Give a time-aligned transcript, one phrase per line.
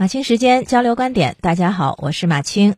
[0.00, 2.74] 马清时间交流观点，大家好，我是马清。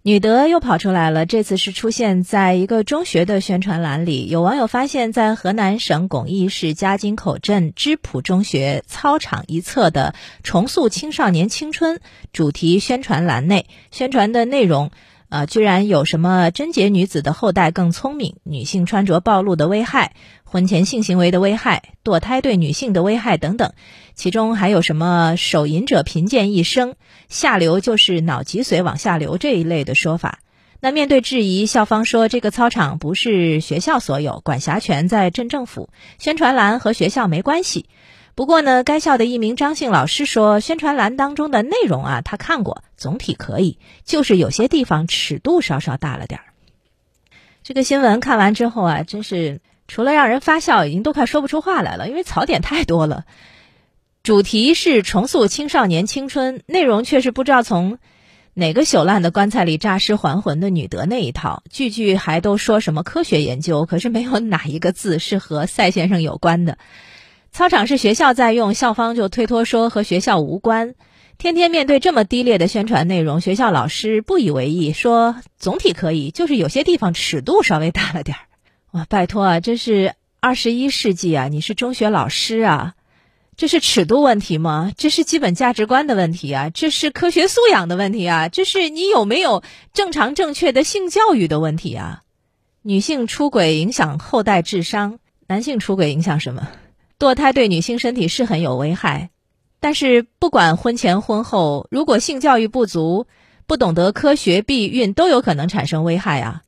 [0.00, 4.28] 女德又跑出来了，这次是出现在一个中学的宣传栏里。
[4.28, 12.00] 有网友发现，在河南省巩义市嘉金口镇知普中学操场一侧的“重塑青少年青春”
[12.32, 14.90] 主题宣传栏内，宣传的内容。
[15.34, 20.14] 啊，居然有什么贞洁女子的后代更聪明，女性穿着暴露的危害，
[20.44, 23.72] 婚前性行为的危害，堕胎对女性的危害等等，
[24.14, 26.94] 其中还有什么手淫者贫贱一生，
[27.28, 30.38] 下流就是脑脊髓往下流这一类的说法。
[30.78, 37.86] 那面对质疑，校方说这个操场不是学校所有，管辖权在镇政府，宣传栏和学校没关系。
[38.34, 46.46] 不过呢，该校的一名张姓老师说，宣传栏当中的内容啊，他看过，总体可以，就是有些地方尺度稍稍大了点儿。
[47.62, 53.24] 这个新闻看完之后啊，真是除了让人发笑，已经都快说不出话来了，因为槽点太多了。
[54.24, 57.98] 主题是重塑青少年青春，内容却是不知道从
[58.52, 66.78] 哪个朽烂的棺材里诈尸还魂的女德那一套，句句还都说什么科学研究，可是没有哪一个字是和赛先生有关的。
[67.54, 70.96] 操场是学校在用，校方就推脱说和学校无关。
[71.38, 78.40] 天天面对这么低劣的宣传内容，学校老师不以为意，说总体可以，就是有些地方尺度稍微大了点儿。
[78.90, 82.94] 哇，拜托啊，这是二十一世纪啊，你是中学老师啊，
[83.56, 84.90] 这是尺度问题吗？
[84.96, 92.22] 这是基本价值观的问题啊，这是科学素养的问题啊，这是你有没有正常正确的性教育的问题啊？
[92.82, 96.66] 女性出轨影响后代智商，男性出轨影响什么？
[97.24, 99.30] 堕胎对女性身体是很有危害，
[99.80, 103.26] 但是不管婚前婚后，如果性教育不足、
[103.66, 106.62] 不懂得科学避孕，都有可能产生危害啊。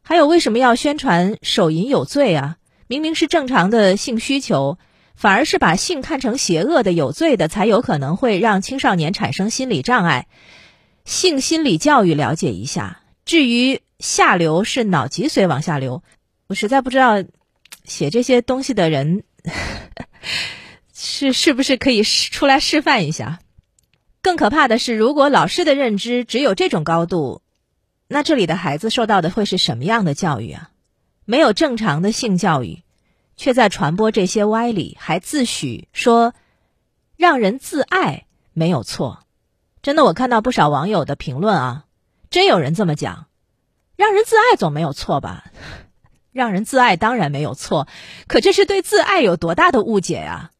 [0.00, 2.56] 还有为什么要宣传手淫有罪啊？
[2.86, 4.78] 明明是正常的性需求，
[5.14, 10.26] 反而是把性看成邪恶的、有罪的，才有可能会让青少年产生心理障碍。
[11.04, 13.02] 性心理教育了解一下。
[13.26, 16.02] 至于下流是脑脊髓往下流，
[16.46, 17.22] 我实在不知道
[17.84, 19.24] 写这些东西的人。
[20.94, 23.40] 是是不是可以出来示范一下？
[24.22, 27.42] 更可怕的是，如果老师的认知只有这种高度，
[28.06, 30.70] 那这里的孩子受到的会是什么样的教育啊？
[31.24, 32.82] 没有正常的性教育，
[33.36, 36.34] 却在传播这些歪理，还自诩说
[37.16, 39.24] 让人自爱没有错。
[39.82, 41.84] 真的，我看到不少网友的评论啊，
[42.30, 43.26] 真有人这么讲，
[43.96, 45.50] 让人自爱总没有错吧？
[46.32, 47.86] 让人自爱当然没有错，
[48.26, 50.50] 可这是对自爱有多大的误解呀？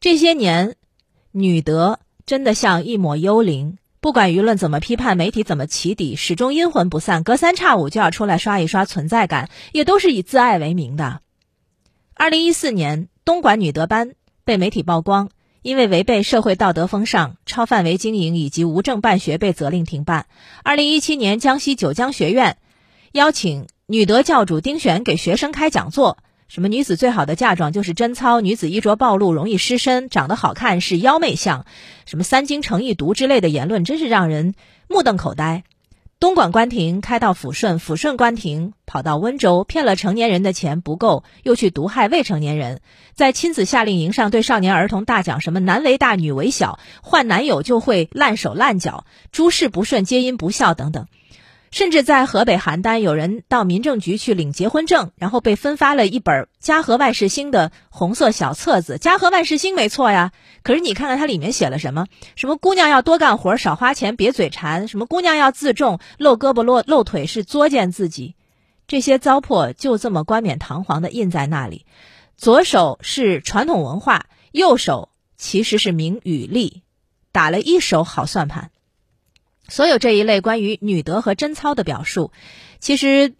[0.00, 0.76] 这些年，
[1.32, 11.20] 女德真的像一抹幽灵，不管舆论怎么批判，媒体怎么起底，始终阴魂不散，隔三差五就要出来刷一刷存在感，也都是以自爱为名的。
[12.14, 14.12] 二零一四年，东莞女德班
[14.44, 20.26] 被媒体曝光，因为违背社会道德风尚、超范围经营以及无证办学，被责令停办。
[20.62, 22.58] 二零一七年，江西九江学院
[23.10, 23.66] 邀请。
[23.90, 31.66] 女德教主丁璇给学生开讲座，什么女子最好的嫁妆就是贞操，女子衣着暴露容易失身，长得好看是妖媚相，
[32.06, 34.54] 什么三经成一毒之类的言论，真是让人
[34.86, 35.64] 目瞪口呆。
[36.20, 42.82] 东莞关停开到抚顺，抚顺关停跑到温州，骗了成年人的钱不够，又去毒害未成年人，
[43.14, 51.08] 在亲子夏令营上对少年儿童大讲什么男为大女为小，换男友就会烂手烂脚，诸事不顺皆因不孝等等。
[51.70, 58.98] 甚至在河北邯郸，有人到民政局去领结婚证，然后被分发了一本《家和万事兴》的红色小册子。
[58.98, 60.32] 家和万事兴没错呀，
[60.64, 62.06] 可是你看看它里面写了什么？
[62.34, 68.34] 什么姑娘要多干活，少花钱，别嘴馋；什么姑娘要自重，露胳膊露露腿是作践自己。
[68.88, 71.86] 这些糟粕就这么冠冕堂皇的印在那里。
[72.36, 76.82] 左手是传统文化，右手其实是名与利，
[77.30, 78.72] 打了一手好算盘。
[79.70, 82.32] 所有这一类关于女德和贞操的表述，
[82.80, 83.32] 其实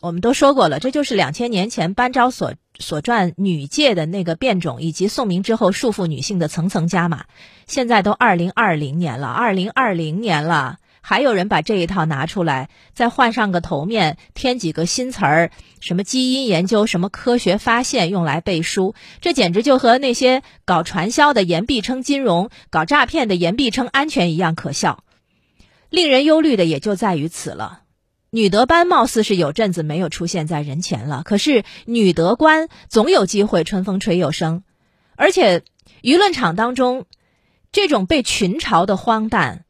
[0.00, 7.24] 我们都说过了，这就是两千年前班昭所所传女戒的那个变种，以及宋明之后束缚女性的层层加码。
[7.66, 15.50] 现在都二零二零年了，二零二零年了，还有人把这一套拿出来，再换上个头面，添几个新词儿，
[15.80, 25.04] 什么基因研究，什么科学发现，用来背书，这简直就和那些搞传销的言必称金融，搞诈骗的言必称安全一样可笑。
[25.92, 27.82] 令人忧虑的也就在于此了，
[28.30, 34.64] 女德班貌似是有阵子没有出现在人前了，可是女德官总有机会春风吹又生，
[35.16, 35.64] 而且
[36.00, 37.04] 舆论场当中，
[37.72, 39.66] 这种被群嘲的荒诞，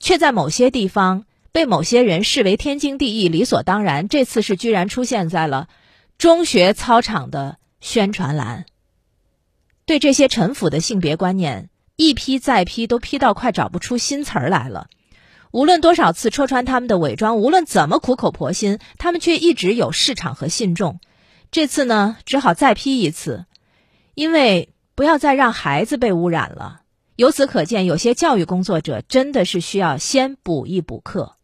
[0.00, 4.08] 却在某些地方被某些人视为天经地义、理所当然。
[4.08, 5.68] 这次是居然出现在了
[6.18, 8.66] 中学操场的宣传栏，
[9.86, 11.70] 对这些陈腐的性别观念。
[11.94, 14.88] 一批再批，都批到快找不出新词儿来了。
[15.52, 21.00] 无论多少次戳穿他们的伪装，无论怎么苦口婆心，他们却一直有市场和信众。
[21.50, 23.46] 这次呢，只好再批一次，
[24.14, 26.82] 因为不要再让孩子被污染了。
[27.16, 31.36] 由此可见，有些教育工作者真的是需要先补一补课。